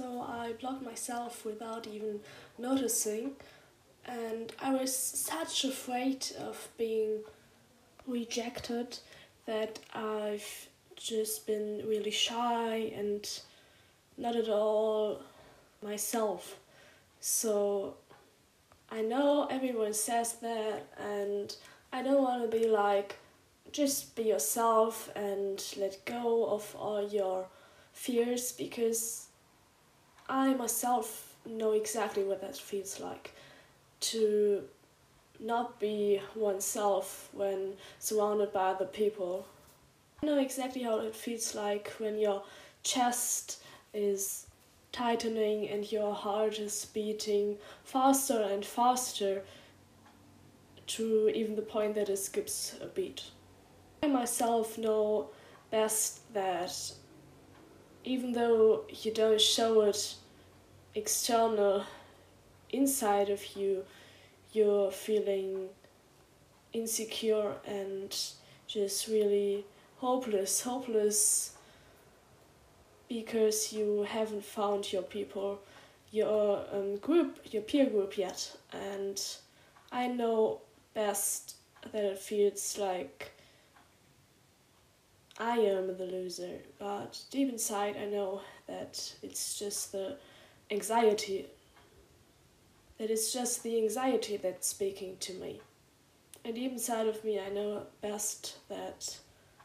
so 0.00 0.22
I 0.22 0.54
blocked 0.58 0.82
myself 0.82 1.44
without 1.44 1.86
even 1.86 2.20
noticing. 2.58 3.32
And 4.06 4.50
I 4.62 4.72
was 4.72 4.96
such 4.96 5.64
afraid 5.64 6.26
of 6.38 6.68
being 6.78 7.18
rejected 8.06 8.98
that 9.44 9.78
I've 9.92 10.68
just 10.96 11.46
been 11.46 11.82
really 11.86 12.10
shy 12.10 12.92
and 12.96 13.28
not 14.16 14.36
at 14.36 14.48
all 14.48 15.20
myself. 15.82 16.56
So 17.20 17.96
I 18.90 19.02
know 19.02 19.48
everyone 19.50 19.92
says 19.92 20.34
that, 20.40 20.86
and 20.98 21.54
I 21.92 22.02
don't 22.02 22.22
want 22.22 22.50
to 22.50 22.58
be 22.58 22.66
like, 22.66 23.16
just 23.70 24.16
be 24.16 24.22
yourself 24.22 25.10
and 25.14 25.62
let 25.76 26.02
go 26.06 26.46
of 26.46 26.74
all 26.78 27.06
your 27.06 27.46
fears 27.92 28.52
because 28.52 29.26
I 30.30 30.54
myself 30.54 31.34
know 31.44 31.72
exactly 31.72 32.22
what 32.22 32.40
that 32.40 32.56
feels 32.56 33.00
like 33.00 33.34
to 34.00 34.62
not 35.40 35.80
be 35.80 36.20
oneself 36.36 37.28
when 37.32 37.74
surrounded 37.98 38.52
by 38.52 38.70
other 38.70 38.84
people. 38.84 39.44
I 40.22 40.26
know 40.26 40.38
exactly 40.38 40.82
how 40.84 41.00
it 41.00 41.16
feels 41.16 41.56
like 41.56 41.88
when 41.98 42.16
your 42.16 42.44
chest 42.84 43.60
is 43.92 44.46
tightening 44.92 45.68
and 45.68 45.90
your 45.90 46.14
heart 46.14 46.60
is 46.60 46.84
beating 46.94 47.56
faster 47.82 48.40
and 48.40 48.64
faster 48.64 49.42
to 50.86 51.28
even 51.34 51.56
the 51.56 51.62
point 51.62 51.96
that 51.96 52.08
it 52.08 52.18
skips 52.18 52.76
a 52.80 52.86
beat. 52.86 53.24
I 54.00 54.06
myself 54.06 54.78
know 54.78 55.30
best 55.72 56.32
that 56.34 56.92
even 58.04 58.32
though 58.32 58.84
you 58.88 59.12
don't 59.12 59.40
show 59.40 59.82
it 59.82 60.14
external 60.94 61.84
inside 62.70 63.30
of 63.30 63.56
you, 63.56 63.84
you're 64.52 64.90
feeling 64.90 65.68
insecure 66.72 67.54
and 67.66 68.16
just 68.66 69.08
really 69.08 69.64
hopeless, 69.96 70.62
hopeless 70.62 71.52
because 73.08 73.72
you 73.72 74.06
haven't 74.08 74.44
found 74.44 74.92
your 74.92 75.02
people, 75.02 75.60
your 76.12 76.64
um, 76.72 76.96
group, 76.98 77.38
your 77.50 77.62
peer 77.62 77.86
group 77.86 78.16
yet. 78.16 78.56
And 78.72 79.20
I 79.90 80.06
know 80.06 80.60
best 80.94 81.56
that 81.92 82.04
it 82.04 82.18
feels 82.18 82.78
like 82.78 83.32
I 85.38 85.56
am 85.58 85.96
the 85.96 86.04
loser, 86.04 86.58
but 86.78 87.18
deep 87.30 87.48
inside 87.48 87.96
I 87.96 88.04
know 88.04 88.42
that 88.68 89.14
it's 89.22 89.58
just 89.58 89.92
the 89.92 90.16
anxiety. 90.70 91.46
That 92.98 93.10
it's 93.10 93.32
just 93.32 93.62
the 93.62 93.78
anxiety 93.78 94.36
that's 94.36 94.68
speaking 94.68 95.16
to 95.20 95.34
me. 95.34 95.60
And 96.44 96.54
deep 96.54 96.72
inside 96.72 97.06
of 97.06 97.24
me 97.24 97.40
I 97.40 97.48
know 97.48 97.86
best 98.00 98.56
that 98.68 99.18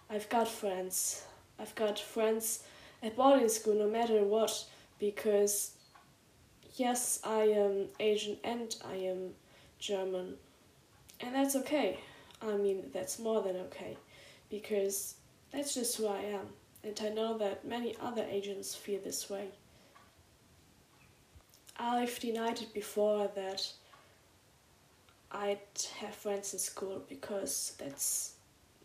I've 0.10 0.30
got 0.30 0.48
friends. 0.48 1.24
I've 1.60 1.76
got 1.76 2.00
friends 2.00 2.64
at 3.02 3.16
boarding 3.16 3.50
school 3.50 3.76
no 3.76 3.90
matter 3.90 4.24
what 4.24 4.66
because 5.00 5.72
yes, 6.76 7.20
I 7.24 7.44
am 7.44 7.88
Asian 8.00 8.38
and 8.44 8.76
I 8.86 8.96
am 8.96 9.32
German. 9.80 10.36
And 11.22 11.36
that's 11.36 11.56
okay. 11.56 12.00
I 12.42 12.58
mean, 12.58 12.90
that's 12.94 13.20
more 13.20 13.42
than 13.42 13.56
okay 13.58 13.98
because 14.50 15.16
that's 15.52 15.74
just 15.74 15.98
who 15.98 16.08
I 16.08 16.20
am. 16.20 16.48
And 16.84 17.00
I 17.02 17.10
know 17.10 17.38
that 17.38 17.66
many 17.66 17.96
other 18.02 18.26
Asians 18.30 18.76
feel 18.76 19.00
this 19.04 19.30
way. 19.30 19.48
I've 21.96 22.20
denied 22.20 22.62
it 22.62 22.74
before 22.74 23.30
that 23.36 23.68
I'd 25.32 25.60
have 26.00 26.14
friends 26.14 26.54
in 26.54 26.60
school 26.60 27.04
because 27.10 27.76
that's 27.78 28.34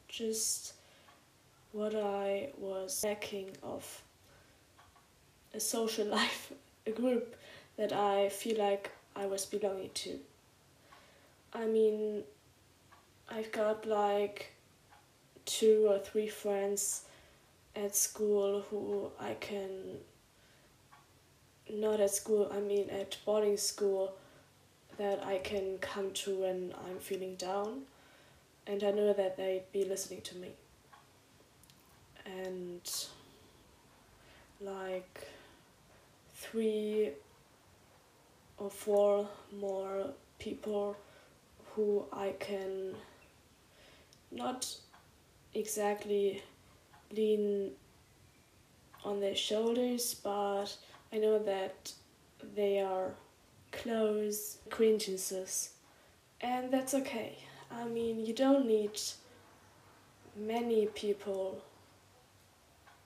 just 0.09 0.75
what 1.73 1.95
I 1.95 2.51
was 2.59 3.05
lacking 3.05 3.51
of 3.63 4.03
a 5.55 5.61
social 5.61 6.07
life, 6.19 6.53
a 6.87 6.91
group 6.91 7.37
that 7.77 7.93
I 7.93 8.29
feel 8.29 8.59
like 8.59 8.91
I 9.15 9.27
was 9.27 9.45
belonging 9.47 9.91
to. 9.95 10.19
I 11.53 11.67
mean, 11.67 12.23
I've 13.29 13.53
got 13.53 13.87
like 13.87 14.53
two 15.47 15.87
or 15.89 15.99
three 15.99 16.29
friends 16.29 17.03
at 17.75 17.95
school 17.95 18.65
who 18.71 19.11
I 19.21 19.35
can, 19.35 19.99
not 21.75 22.01
at 22.01 22.11
school, 22.11 22.51
I 22.53 22.61
mean 22.61 22.89
at 22.91 23.17
boarding 23.25 23.57
school, 23.57 24.15
that 24.99 25.25
I 25.25 25.39
can 25.39 25.79
come 25.79 26.11
to 26.13 26.41
when 26.41 26.75
I'm 26.87 26.99
feeling 26.99 27.37
down. 27.37 27.83
And 28.67 28.85
I 28.85 28.91
know 28.91 29.13
that 29.13 29.37
they'd 29.37 29.65
be 29.73 29.85
listening 29.85 30.21
to 30.23 30.37
me. 30.37 30.51
And 32.27 32.83
like 34.61 35.27
three 36.35 37.11
or 38.59 38.71
four 38.71 39.27
more 39.59 40.07
people 40.39 40.97
who 41.75 42.05
I 42.13 42.35
can 42.39 42.95
not 44.31 44.77
exactly 45.55 46.43
lean 47.11 47.73
on 49.05 49.21
their 49.21 49.35
shoulders, 49.35 50.15
but 50.15 50.77
I 51.13 51.19
know 51.19 51.39
that 51.39 51.93
they 52.55 52.81
are 52.81 53.15
close 53.73 54.59
acquaintances, 54.67 55.71
and 56.41 56.73
that's 56.73 56.95
okay. 56.95 57.39
I 57.71 57.85
mean, 57.85 58.25
you 58.25 58.33
don't 58.33 58.67
need 58.67 59.01
many 60.37 60.87
people 60.87 61.63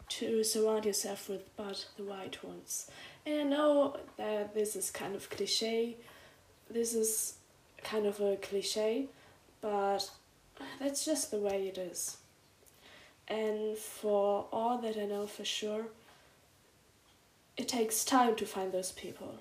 to 0.09 0.45
surround 0.45 0.85
yourself 0.85 1.29
with 1.29 1.57
but 1.57 1.87
the 1.97 2.05
right 2.05 2.43
ones. 2.45 2.91
And 3.27 3.41
I 3.41 3.43
know 3.45 3.97
that 4.17 4.55
this 4.55 4.77
is 4.77 4.91
kind 4.91 5.15
of 5.15 5.31
cliche, 5.31 5.97
this 6.71 6.95
is 6.95 7.35
kind 7.83 8.07
of 8.07 8.21
a 8.21 8.37
cliche, 8.37 9.07
but 9.61 10.11
that's 10.79 11.05
just 11.05 11.31
the 11.31 11.39
way 11.39 11.69
it 11.69 11.79
is. 11.79 12.19
And 13.29 13.77
for 13.79 14.47
all 14.53 14.79
that 14.79 14.99
I 14.99 15.07
know 15.07 15.27
for 15.27 15.45
sure, 15.45 15.87
it 17.57 17.69
takes 17.69 18.05
time 18.05 18.35
to 18.37 18.47
find 18.47 18.73
those 18.73 18.93
people. 18.93 19.35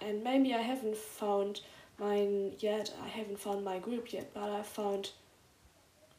And 0.00 0.24
maybe 0.24 0.54
I 0.54 0.62
haven't 0.62 0.96
found 0.96 1.60
mine 1.98 2.52
yet, 2.58 2.92
I 3.02 3.08
haven't 3.08 3.38
found 3.38 3.64
my 3.64 3.78
group 3.78 4.12
yet, 4.12 4.32
but 4.34 4.50
I 4.50 4.62
found 4.62 5.10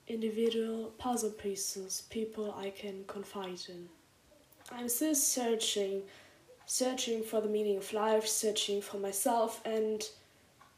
individual 0.08 0.92
puzzle 0.98 1.32
pieces, 1.32 2.04
people 2.10 2.56
I 2.58 2.70
can 2.70 3.04
confide 3.08 3.62
in. 3.68 3.90
I'm 4.72 4.90
still 4.90 5.16
searching, 5.16 6.04
searching 6.66 7.24
for 7.24 7.42
the 7.42 7.50
meaning 7.50 7.78
of 7.78 7.92
life, 7.94 8.28
searching 8.28 8.82
for 8.82 8.98
myself, 8.98 9.62
and 9.66 10.04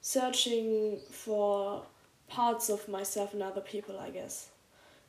searching 0.02 1.00
for 1.12 1.84
parts 2.28 2.70
of 2.70 2.88
myself 2.88 3.34
and 3.34 3.44
other 3.44 3.62
people, 3.62 3.98
I 4.00 4.10
guess. 4.10 4.50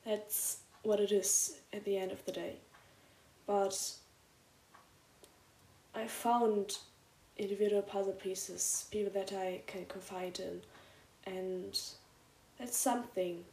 That's 0.04 0.58
what 0.82 1.00
it 1.00 1.12
is 1.12 1.58
at 1.72 1.84
the 1.84 1.96
end 1.96 2.12
of 2.12 2.24
the 2.24 2.32
day. 2.32 2.56
But 3.46 3.92
I 5.98 6.06
found 6.06 6.78
individual 7.36 7.82
puzzle 7.82 8.12
pieces, 8.12 8.86
people 8.92 9.12
that 9.14 9.32
I 9.32 9.62
can 9.66 9.84
confide 9.86 10.38
in, 10.38 10.60
and 11.26 11.76
that's 12.56 12.76
something. 12.76 13.44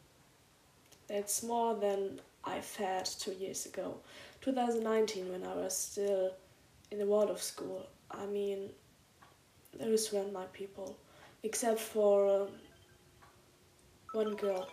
That's 1.08 1.42
more 1.42 1.74
than 1.74 2.22
I 2.44 2.62
felt 2.62 3.16
two 3.20 3.34
years 3.34 3.66
ago. 3.66 3.96
2019, 4.42 5.32
when 5.32 5.44
I 5.44 5.56
was 5.56 5.76
still 5.76 6.34
in 6.92 7.00
the 7.00 7.06
world 7.08 7.32
of 7.32 7.42
school. 7.42 7.88
I 8.12 8.28
mean, 8.28 8.70
those 9.80 10.14
weren't 10.14 10.32
my 10.32 10.46
people, 10.54 10.96
except 11.42 11.80
for 11.80 12.42
um, 12.44 12.48
one 14.14 14.36
girl. 14.36 14.68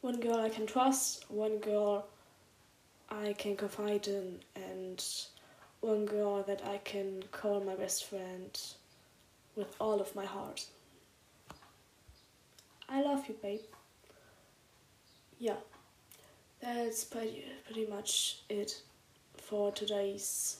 One 0.00 0.20
girl 0.20 0.40
I 0.40 0.48
can 0.48 0.66
trust, 0.66 1.30
one 1.30 1.58
girl 1.58 2.06
I 3.10 3.34
can 3.34 3.56
confide 3.56 4.08
in, 4.08 4.40
and 4.56 5.04
one 5.82 6.06
girl 6.06 6.44
that 6.44 6.64
I 6.64 6.78
can 6.78 7.24
call 7.32 7.60
my 7.60 7.74
best 7.74 8.04
friend 8.04 8.58
with 9.56 9.74
all 9.80 10.00
of 10.00 10.14
my 10.14 10.24
heart. 10.24 10.64
I 12.88 13.02
love 13.02 13.26
you, 13.28 13.34
babe. 13.42 13.60
Yeah, 15.40 15.56
that's 16.60 17.02
pretty, 17.02 17.44
pretty 17.66 17.86
much 17.86 18.42
it 18.48 18.80
for 19.36 19.72
today's 19.72 20.58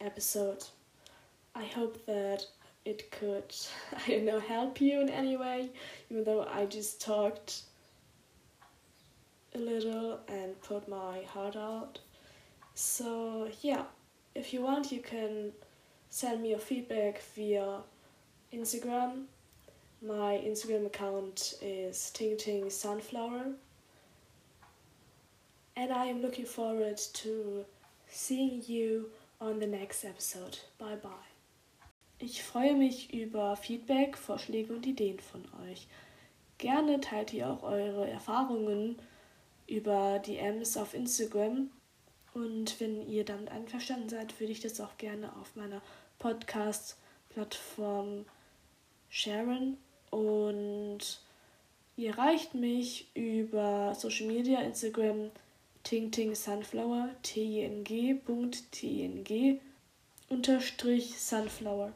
episode. 0.00 0.64
I 1.56 1.64
hope 1.64 2.06
that 2.06 2.46
it 2.84 3.10
could, 3.10 3.52
I 4.06 4.10
don't 4.10 4.24
know, 4.24 4.38
help 4.38 4.80
you 4.80 5.00
in 5.00 5.10
any 5.10 5.36
way, 5.36 5.70
even 6.08 6.22
though 6.22 6.46
I 6.48 6.66
just 6.66 7.00
talked 7.00 7.62
a 9.56 9.58
little 9.58 10.20
and 10.28 10.60
put 10.62 10.88
my 10.88 11.22
heart 11.22 11.56
out. 11.56 11.98
So, 12.80 13.46
yeah, 13.60 13.82
if 14.34 14.54
you 14.54 14.62
want, 14.62 14.90
you 14.90 15.02
can 15.02 15.52
send 16.08 16.40
me 16.40 16.48
your 16.48 16.58
feedback 16.58 17.20
via 17.36 17.80
Instagram. 18.54 19.24
My 20.00 20.40
Instagram 20.42 20.86
account 20.86 21.56
is 21.60 22.08
Ting 22.08 22.38
Ting 22.38 22.70
Sunflower. 22.70 23.52
And 25.76 25.92
I 25.92 26.06
am 26.06 26.22
looking 26.22 26.46
forward 26.46 26.96
to 26.96 27.66
seeing 28.08 28.62
you 28.66 29.10
on 29.42 29.58
the 29.58 29.66
next 29.66 30.02
episode. 30.02 30.58
Bye 30.78 30.96
bye. 31.02 31.28
Ich 32.18 32.42
freue 32.42 32.74
mich 32.74 33.12
über 33.12 33.56
Feedback, 33.56 34.16
Vorschläge 34.16 34.72
und 34.72 34.86
Ideen 34.86 35.20
von 35.20 35.44
euch. 35.68 35.86
Gerne 36.56 36.98
teilt 37.02 37.34
ihr 37.34 37.50
auch 37.50 37.62
eure 37.62 38.08
Erfahrungen 38.08 38.98
über 39.66 40.18
DMs 40.20 40.78
auf 40.78 40.94
Instagram. 40.94 41.68
Und 42.34 42.78
wenn 42.80 43.08
ihr 43.08 43.24
damit 43.24 43.50
einverstanden 43.50 44.08
seid, 44.08 44.38
würde 44.38 44.52
ich 44.52 44.60
das 44.60 44.80
auch 44.80 44.96
gerne 44.98 45.34
auf 45.36 45.56
meiner 45.56 45.82
Podcast-Plattform 46.18 48.26
sharen. 49.08 49.78
Und 50.10 51.20
ihr 51.96 52.10
erreicht 52.10 52.54
mich 52.54 53.08
über 53.14 53.94
Social 53.94 54.26
Media, 54.26 54.60
Instagram, 54.60 55.30
Ting 55.82 56.10
Ting 56.10 56.34
Sunflower, 56.34 57.08
t 57.22 57.42
i 57.42 57.64
n 57.64 57.84
g. 57.84 58.20
t 58.70 58.86
i 58.86 59.04
n 59.04 59.24
g 59.24 59.58
unterstrich 60.28 61.18
Sunflower. 61.18 61.94